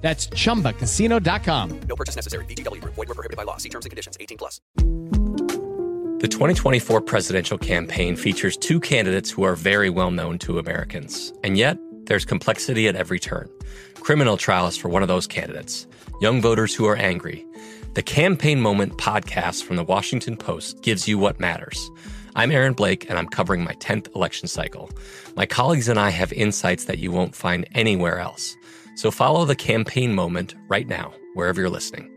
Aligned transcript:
That's 0.00 0.28
chumbacasino.com. 0.28 1.80
No 1.86 1.96
purchase 1.96 2.16
necessary. 2.16 2.44
VGW 2.46 2.80
Group. 2.80 2.94
Void 2.94 3.08
were 3.08 3.14
prohibited 3.14 3.36
by 3.36 3.42
law. 3.42 3.58
See 3.58 3.68
terms 3.68 3.84
and 3.84 3.90
conditions. 3.90 4.16
18 4.18 4.38
plus. 4.38 4.60
The 6.20 6.28
2024 6.28 7.00
presidential 7.00 7.56
campaign 7.58 8.14
features 8.16 8.56
two 8.56 8.78
candidates 8.80 9.30
who 9.30 9.42
are 9.42 9.56
very 9.56 9.90
well 9.90 10.10
known 10.10 10.38
to 10.40 10.58
Americans. 10.58 11.32
And 11.42 11.56
yet, 11.56 11.78
there's 12.04 12.24
complexity 12.24 12.88
at 12.88 12.96
every 12.96 13.18
turn. 13.18 13.48
Criminal 13.94 14.36
trials 14.36 14.76
for 14.76 14.88
one 14.88 15.02
of 15.02 15.08
those 15.08 15.26
candidates. 15.26 15.86
Young 16.20 16.42
voters 16.42 16.74
who 16.74 16.86
are 16.86 16.96
angry. 16.96 17.46
The 17.94 18.02
Campaign 18.02 18.60
Moment 18.60 18.98
podcast 18.98 19.64
from 19.64 19.76
the 19.76 19.84
Washington 19.84 20.36
Post 20.36 20.82
gives 20.82 21.08
you 21.08 21.18
what 21.18 21.40
matters. 21.40 21.90
I'm 22.36 22.52
Aaron 22.52 22.74
Blake, 22.74 23.08
and 23.08 23.18
I'm 23.18 23.26
covering 23.28 23.64
my 23.64 23.74
10th 23.74 24.14
election 24.14 24.46
cycle. 24.46 24.90
My 25.36 25.46
colleagues 25.46 25.88
and 25.88 25.98
I 25.98 26.10
have 26.10 26.32
insights 26.32 26.84
that 26.84 26.98
you 26.98 27.10
won't 27.10 27.34
find 27.34 27.66
anywhere 27.74 28.18
else. 28.18 28.56
So 29.00 29.10
follow 29.10 29.46
the 29.46 29.56
campaign 29.56 30.14
moment 30.14 30.54
right 30.68 30.86
now, 30.86 31.14
wherever 31.32 31.58
you're 31.58 31.70
listening. 31.70 32.10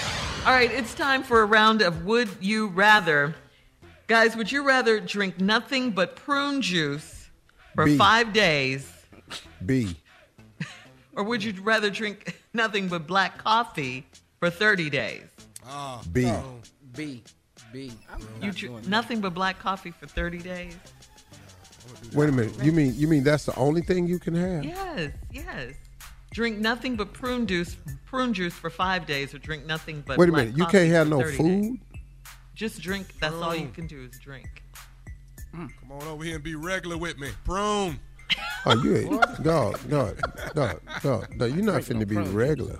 All 0.00 0.52
right, 0.52 0.68
it's 0.72 0.94
time 0.94 1.22
for 1.22 1.42
a 1.42 1.44
round 1.44 1.80
of 1.80 2.04
Would 2.06 2.28
You 2.40 2.66
Rather. 2.66 3.36
Guys, 4.08 4.34
would 4.34 4.50
you 4.50 4.66
rather 4.66 4.98
drink 4.98 5.38
nothing 5.40 5.92
but 5.92 6.16
prune 6.16 6.60
juice 6.60 7.30
for 7.76 7.84
B. 7.84 7.96
five 7.96 8.32
days, 8.32 8.92
B. 9.64 9.94
or 11.14 11.22
would 11.22 11.44
you 11.44 11.54
rather 11.62 11.88
drink 11.88 12.36
nothing 12.52 12.88
but 12.88 13.06
black 13.06 13.38
coffee 13.38 14.04
for 14.40 14.50
30 14.50 14.90
days? 14.90 15.22
B. 16.10 16.26
Oh, 16.26 16.56
B. 16.96 17.22
B. 17.72 17.92
I'm 18.12 18.20
You 18.20 18.26
not 18.26 18.40
dr- 18.40 18.56
doing 18.56 18.82
that. 18.82 18.88
nothing 18.88 19.20
but 19.20 19.34
black 19.34 19.60
coffee 19.60 19.92
for 19.92 20.08
30 20.08 20.38
days? 20.38 20.76
Wait 22.12 22.28
a 22.28 22.32
minute. 22.32 22.54
You 22.62 22.72
mean 22.72 22.94
you 22.96 23.06
mean 23.08 23.24
that's 23.24 23.44
the 23.44 23.54
only 23.56 23.82
thing 23.82 24.06
you 24.06 24.18
can 24.18 24.34
have? 24.34 24.64
Yes, 24.64 25.12
yes. 25.32 25.74
Drink 26.32 26.58
nothing 26.58 26.96
but 26.96 27.12
prune 27.12 27.46
juice, 27.46 27.76
prune 28.06 28.32
juice 28.32 28.54
for 28.54 28.70
five 28.70 29.06
days, 29.06 29.34
or 29.34 29.38
drink 29.38 29.66
nothing 29.66 30.02
but. 30.06 30.18
Wait 30.18 30.28
a 30.28 30.32
minute. 30.32 30.56
You 30.56 30.66
can't 30.66 30.90
have 30.90 31.08
no 31.08 31.22
food. 31.22 31.62
days. 31.62 31.78
Just 32.54 32.80
drink. 32.80 33.18
That's 33.20 33.34
all 33.34 33.54
you 33.54 33.68
can 33.68 33.86
do 33.86 34.08
is 34.10 34.18
drink. 34.18 34.62
Mm. 35.54 35.70
Come 35.80 35.92
on 35.92 36.06
over 36.06 36.22
here 36.22 36.36
and 36.36 36.44
be 36.44 36.54
regular 36.54 36.96
with 36.96 37.18
me. 37.18 37.30
Prune. 37.44 37.98
Oh, 38.66 38.80
you 38.82 38.96
ain't. 38.96 39.42
God, 39.42 39.80
God, 39.88 40.20
God, 40.54 40.80
God. 41.02 41.28
No, 41.36 41.46
you're 41.46 41.64
not 41.64 41.82
finna 41.82 42.06
be 42.06 42.16
regular. 42.16 42.78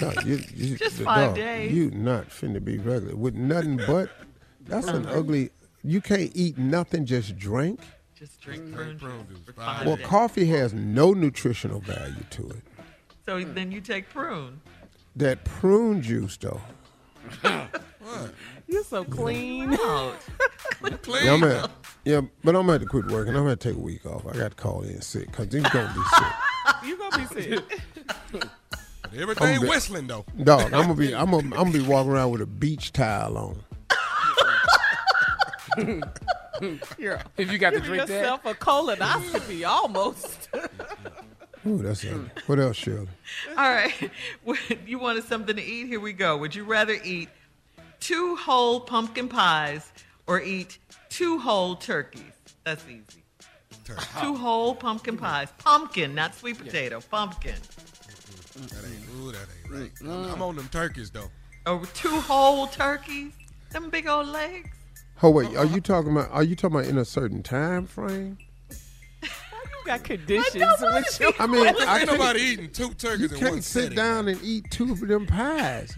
No, 0.00 0.12
you, 0.24 0.40
you, 0.54 0.76
Just 0.76 0.98
no, 0.98 1.04
five 1.04 1.34
days. 1.34 1.72
You 1.72 1.90
not 1.90 2.28
finna 2.28 2.62
be 2.62 2.78
regular 2.78 3.16
with 3.16 3.34
nothing 3.34 3.80
but. 3.86 4.10
That's 4.66 4.86
an 4.86 5.04
mm. 5.04 5.16
ugly. 5.16 5.50
You 5.84 6.00
can't 6.00 6.32
eat 6.34 6.56
nothing. 6.56 7.04
Just 7.04 7.36
drink. 7.36 7.80
Just 8.14 8.40
drink 8.40 8.72
prune, 8.72 8.98
prune 8.98 9.26
juice 9.28 9.38
juice, 9.38 9.46
for 9.46 9.52
fine. 9.52 9.76
five 9.78 9.86
Well, 9.86 9.96
coffee 9.98 10.46
has 10.46 10.72
no 10.72 11.12
nutritional 11.12 11.80
value 11.80 12.24
to 12.30 12.48
it. 12.48 12.62
So 13.26 13.42
then 13.42 13.70
you 13.70 13.80
take 13.80 14.08
prune. 14.08 14.60
That 15.16 15.44
prune 15.44 16.00
juice, 16.00 16.36
though. 16.38 16.60
You're 18.66 18.84
so 18.84 19.04
clean. 19.04 19.74
Out. 19.74 20.16
Clean. 21.02 21.24
Yeah, 21.24 21.32
I'm 21.32 21.44
at, 21.44 21.70
yeah, 22.04 22.20
but 22.42 22.54
I'm 22.54 22.62
gonna 22.62 22.72
have 22.72 22.82
to 22.82 22.86
quit 22.86 23.06
working. 23.06 23.34
I'm 23.34 23.44
gonna 23.44 23.56
take 23.56 23.74
a 23.76 23.78
week 23.78 24.04
off. 24.04 24.26
I 24.26 24.32
got 24.32 24.50
to 24.50 24.56
call 24.56 24.82
in 24.82 25.00
sick 25.00 25.26
because 25.30 25.52
he's 25.52 25.62
gonna 25.62 25.94
be 25.94 26.02
sick. 26.16 26.84
you 26.84 26.98
gonna 26.98 27.28
be 27.28 27.42
sick. 27.42 27.82
Everything 29.16 29.54
I'm 29.54 29.60
be- 29.60 29.68
whistling 29.68 30.06
though. 30.06 30.24
Dog, 30.42 30.72
I'm 30.72 30.82
gonna 30.82 30.94
be 30.94 31.14
I'm 31.14 31.30
gonna, 31.30 31.44
I'm 31.44 31.50
gonna 31.50 31.72
be 31.72 31.80
walking 31.80 32.12
around 32.12 32.32
with 32.32 32.42
a 32.42 32.46
beach 32.46 32.92
towel 32.92 33.38
on. 33.38 33.64
If 36.60 37.50
you 37.50 37.58
got 37.58 37.70
to 37.70 37.76
Give 37.78 37.84
drink 37.84 38.06
that. 38.06 38.14
yourself 38.14 38.44
a 38.46 38.54
colonoscopy 38.54 39.66
almost. 39.66 40.48
Ooh, 41.66 41.78
that's 41.78 42.04
ugly. 42.04 42.30
What 42.46 42.60
else, 42.60 42.76
Shirley? 42.76 43.08
All 43.50 43.56
right. 43.56 43.92
You 44.86 44.98
wanted 45.00 45.24
something 45.24 45.56
to 45.56 45.62
eat? 45.62 45.88
Here 45.88 45.98
we 45.98 46.12
go. 46.12 46.36
Would 46.36 46.54
you 46.54 46.64
rather 46.64 46.96
eat 47.02 47.28
two 48.00 48.36
whole 48.36 48.80
pumpkin 48.80 49.28
pies 49.28 49.92
or 50.26 50.40
eat 50.40 50.78
two 51.08 51.38
whole 51.38 51.74
turkeys? 51.74 52.22
That's 52.64 52.84
easy. 52.88 53.22
Two 54.20 54.36
whole 54.36 54.74
pumpkin 54.74 55.16
pies. 55.16 55.48
Pumpkin, 55.58 56.14
not 56.14 56.34
sweet 56.34 56.58
potato. 56.58 57.00
Pumpkin. 57.10 57.56
That 58.56 58.84
ain't, 58.86 59.04
ooh, 59.18 59.32
that 59.32 59.46
ain't 59.64 59.72
right. 59.72 59.94
Mm. 59.96 60.32
I'm 60.32 60.40
on 60.42 60.56
them 60.56 60.68
turkeys 60.68 61.10
though. 61.10 61.30
Oh, 61.66 61.84
two 61.94 62.20
whole 62.20 62.66
turkeys. 62.68 63.32
Them 63.70 63.90
big 63.90 64.06
old 64.06 64.28
legs. 64.28 64.70
Oh 65.22 65.30
wait, 65.30 65.56
are 65.56 65.64
you 65.64 65.80
talking 65.80 66.12
about? 66.12 66.30
Are 66.32 66.42
you 66.42 66.54
talking 66.56 66.76
about 66.76 66.88
in 66.88 66.98
a 66.98 67.04
certain 67.04 67.42
time 67.42 67.86
frame? 67.86 68.38
You 69.86 69.88
got 69.90 70.02
conditions 70.04 70.64
with 70.80 71.18
you. 71.20 71.30
I 71.38 71.46
mean, 71.46 71.66
I 71.66 71.98
Ain't 72.00 72.06
nobody 72.10 72.40
eating 72.40 72.70
two 72.70 72.94
turkeys 72.94 73.30
you 73.32 73.36
in 73.36 73.42
can't 73.42 73.62
sit 73.64 73.82
sitting. 73.82 73.96
down 73.96 74.28
and 74.28 74.42
eat 74.42 74.64
two 74.70 74.90
of 74.92 75.00
them 75.00 75.26
pies. 75.26 75.94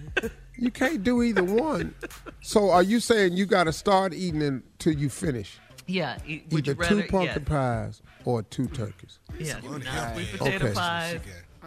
You 0.59 0.73
can't 0.73 1.05
do 1.05 1.23
either 1.23 1.45
one. 1.45 1.95
So, 2.41 2.71
are 2.71 2.83
you 2.83 2.99
saying 2.99 3.35
you 3.35 3.47
got 3.47 3.65
to 3.65 3.73
start 3.73 4.13
eating 4.13 4.43
until 4.43 4.93
you 4.95 5.09
finish? 5.09 5.59
Yeah. 5.87 6.19
Eat, 6.27 6.47
would 6.51 6.67
Either 6.67 6.73
you 6.73 6.79
rather? 6.81 7.03
two 7.03 7.09
pumpkin 7.09 7.43
yes. 7.43 7.49
pies 7.49 8.03
or 8.25 8.43
two 8.43 8.67
turkeys. 8.67 9.21
Yes. 9.39 9.63
Not 9.63 9.75
Unhealthy. 9.75 10.27
potato 10.37 10.65
Okay. 10.67 10.75
pies. 10.75 11.21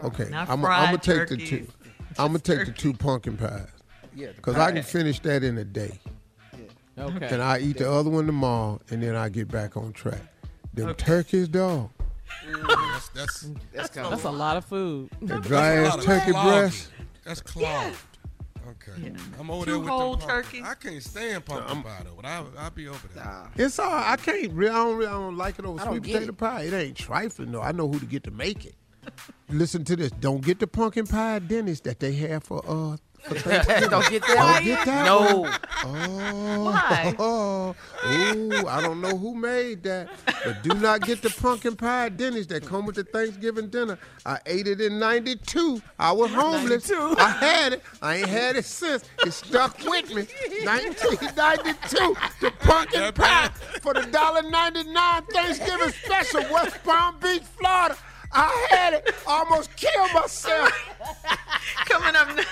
Okay, 0.04 0.30
Not 0.30 0.50
I'm 0.50 0.62
gonna 0.62 0.98
take 0.98 1.30
the 1.30 1.38
turkeys, 1.38 1.50
two. 1.50 1.68
I'm 2.18 2.28
gonna 2.34 2.40
just 2.40 2.46
take 2.46 2.66
the 2.66 2.74
two 2.74 2.92
pumpkin 2.94 3.38
pies 3.38 3.68
Yeah. 4.14 4.34
because. 4.36 4.58
I 4.58 4.74
can 4.74 4.84
finish 4.84 5.22
that 5.22 5.42
in 5.46 5.58
a 5.58 5.64
day. 5.64 6.02
Okay. 7.00 7.28
And 7.32 7.42
I 7.42 7.60
eat 7.60 7.78
the 7.78 7.92
other 7.92 8.10
one 8.10 8.26
tomorrow, 8.26 8.80
and 8.90 9.02
then 9.02 9.16
I 9.16 9.30
get 9.30 9.48
back 9.48 9.78
on 9.78 9.94
track. 9.94 10.22
Them 10.74 10.90
Okay. 10.90 11.04
turkeys, 11.06 11.48
dog. 11.48 11.90
That's 12.68 13.10
that's 13.10 13.50
That's, 13.74 13.90
that's 13.90 14.24
a 14.24 14.30
lot 14.32 14.58
of 14.58 14.66
food. 14.66 15.10
The 15.22 15.40
dry 15.40 15.76
ass 15.78 16.04
turkey 16.04 16.32
clogging. 16.32 16.52
breast. 16.62 16.90
That's 17.24 17.42
clogged. 17.42 17.96
Okay. 18.68 19.14
I'm 19.40 19.50
over 19.50 19.66
there 19.66 19.80
with 19.80 19.88
whole 19.88 20.16
them 20.16 20.28
pumpkin- 20.28 20.62
turkeys. 20.62 20.64
I 20.64 20.74
can't 20.76 21.04
stand 21.04 21.46
pumpkin 21.46 21.82
pie 21.84 22.02
though, 22.04 22.14
but 22.16 22.26
I 22.26 22.44
I'll 22.58 22.70
be 22.70 22.88
over 22.88 23.08
there. 23.16 23.48
It's 23.56 23.80
all 23.80 23.92
I 23.92 24.16
can't. 24.18 24.52
Really, 24.52 24.70
I 24.72 24.74
don't. 24.76 24.96
Really, 24.98 25.08
I 25.10 25.14
don't 25.14 25.38
like 25.38 25.58
it 25.60 25.66
over 25.66 25.82
I 25.82 25.88
sweet 25.88 26.04
potato 26.04 26.30
it. 26.30 26.38
pie. 26.38 26.62
It 26.64 26.74
ain't 26.74 26.96
trifling 26.98 27.52
though. 27.52 27.62
I 27.62 27.72
know 27.72 27.88
who 27.88 28.00
to 28.00 28.06
get 28.06 28.24
to 28.26 28.32
make 28.32 28.66
it. 28.66 28.76
Listen 29.50 29.84
to 29.86 29.96
this. 29.96 30.12
Don't 30.12 30.42
get 30.44 30.60
the 30.60 30.68
pumpkin 30.68 31.08
pie 31.08 31.40
Denny's 31.40 31.82
that 31.82 32.00
they 32.00 32.14
have 32.14 32.44
for 32.44 32.62
uh. 32.68 32.98
For 33.24 33.34
Don't 33.90 34.10
get 34.10 34.22
that. 34.24 34.36
Oh, 34.38 34.54
don't 34.54 34.64
get 34.64 34.86
that 34.86 35.06
No. 35.06 35.40
one. 35.42 35.60
Oh, 35.84 36.64
Why? 36.66 37.16
Oh, 37.20 37.76
ooh, 38.08 38.68
I 38.68 38.82
don't 38.82 39.02
know 39.02 39.18
who 39.18 39.36
made 39.36 39.84
that, 39.84 40.10
but 40.44 40.62
do 40.64 40.74
not 40.76 41.02
get 41.02 41.22
the 41.22 41.30
pumpkin 41.30 41.76
pie 41.76 42.10
Denny's 42.10 42.48
that 42.48 42.66
come 42.66 42.86
with 42.86 42.96
the 42.96 43.04
Thanksgiving 43.04 43.68
dinner. 43.70 43.98
I 44.26 44.40
ate 44.46 44.68
it 44.68 44.80
in 44.82 45.00
'92. 45.00 45.82
I 45.98 46.12
was 46.12 46.32
homeless. 46.32 46.92
I 46.92 47.30
had 47.30 47.74
it. 47.74 47.84
I 48.02 48.16
ain't 48.18 48.30
had 48.30 48.56
it 48.56 48.66
since. 48.66 49.04
It 49.26 49.32
stuck 49.32 49.78
with 49.84 50.10
me. 50.14 50.28
1992. 50.66 52.16
The 52.42 52.52
pumpkin 52.60 53.14
pie 53.14 53.50
for 53.82 53.94
the 53.94 54.02
$1.99 54.02 55.30
Thanksgiving 55.32 55.90
special, 56.04 56.42
West 56.54 56.84
Palm 56.84 57.16
Beach, 57.22 57.44
Florida. 57.58 57.98
I 58.32 58.68
had 58.70 58.94
it. 58.94 59.14
Almost 59.28 59.76
killed 59.76 60.12
myself. 60.14 60.72
Coming 61.86 62.16
up 62.16 62.36
next, 62.36 62.48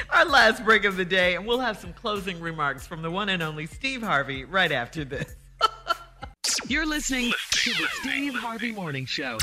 our 0.10 0.24
last 0.24 0.64
break 0.64 0.84
of 0.84 0.96
the 0.96 1.04
day, 1.04 1.34
and 1.34 1.46
we'll 1.46 1.60
have 1.60 1.78
some 1.78 1.92
closing 1.92 2.40
remarks 2.40 2.86
from 2.86 3.02
the 3.02 3.10
one 3.10 3.28
and 3.28 3.42
only 3.42 3.66
Steve 3.66 4.02
Harvey 4.02 4.44
right 4.44 4.72
after 4.72 5.04
this. 5.04 5.34
You're 6.66 6.86
listening 6.86 7.32
to 7.50 7.70
the 7.70 7.86
Steve 8.00 8.34
Harvey 8.34 8.72
Morning 8.72 9.06
Show. 9.06 9.38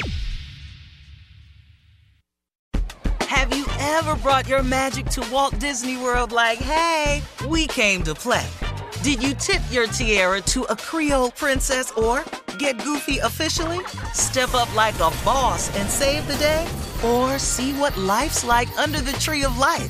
Have 3.21 3.55
you 3.55 3.65
ever 3.79 4.15
brought 4.15 4.47
your 4.47 4.63
magic 4.63 5.05
to 5.07 5.25
Walt 5.31 5.57
Disney 5.59 5.97
World 5.97 6.31
like, 6.31 6.59
hey, 6.59 7.21
we 7.47 7.67
came 7.67 8.03
to 8.03 8.13
play? 8.13 8.45
Did 9.01 9.23
you 9.23 9.33
tip 9.33 9.61
your 9.71 9.87
tiara 9.87 10.41
to 10.41 10.63
a 10.63 10.75
Creole 10.75 11.31
princess 11.31 11.91
or 11.91 12.25
get 12.57 12.83
goofy 12.83 13.19
officially? 13.19 13.79
Step 14.13 14.53
up 14.53 14.73
like 14.75 14.95
a 14.95 15.11
boss 15.23 15.73
and 15.77 15.89
save 15.89 16.27
the 16.27 16.35
day? 16.35 16.67
Or 17.05 17.39
see 17.39 17.71
what 17.73 17.95
life's 17.95 18.43
like 18.43 18.67
under 18.77 18.99
the 18.99 19.13
tree 19.13 19.45
of 19.45 19.57
life? 19.57 19.89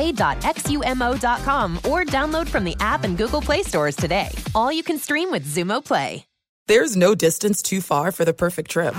play.xumo.com 0.01 1.77
or 1.77 2.03
download 2.05 2.47
from 2.47 2.63
the 2.63 2.75
app 2.79 3.03
and 3.03 3.17
Google 3.17 3.41
Play 3.41 3.61
stores 3.61 3.95
today. 3.95 4.29
All 4.55 4.71
you 4.71 4.83
can 4.83 4.97
stream 4.97 5.29
with 5.29 5.45
Xumo 5.45 5.83
Play. 5.83 6.25
There's 6.67 6.95
no 6.95 7.15
distance 7.15 7.61
too 7.61 7.81
far 7.81 8.11
for 8.11 8.23
the 8.23 8.33
perfect 8.33 8.71
trip. 8.71 8.95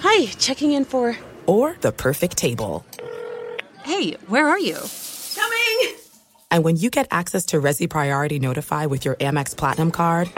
Hi, 0.00 0.26
checking 0.38 0.72
in 0.72 0.84
for. 0.84 1.16
Or 1.46 1.76
the 1.80 1.92
perfect 1.92 2.36
table. 2.36 2.84
Hey, 3.84 4.12
where 4.26 4.48
are 4.48 4.58
you? 4.58 4.78
Coming! 5.34 5.96
And 6.50 6.64
when 6.64 6.76
you 6.76 6.90
get 6.90 7.06
access 7.10 7.46
to 7.46 7.60
Resy 7.60 7.88
Priority 7.88 8.40
Notify 8.40 8.86
with 8.86 9.04
your 9.04 9.14
Amex 9.16 9.56
Platinum 9.56 9.90
card. 9.90 10.30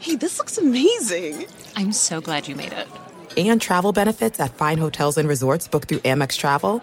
Hey, 0.00 0.16
this 0.16 0.38
looks 0.38 0.58
amazing. 0.58 1.46
I'm 1.76 1.92
so 1.92 2.20
glad 2.20 2.48
you 2.48 2.56
made 2.56 2.72
it. 2.72 2.88
And 3.36 3.60
travel 3.60 3.92
benefits 3.92 4.40
at 4.40 4.54
fine 4.54 4.78
hotels 4.78 5.18
and 5.18 5.28
resorts 5.28 5.68
booked 5.68 5.88
through 5.88 6.00
Amex 6.00 6.36
Travel. 6.36 6.82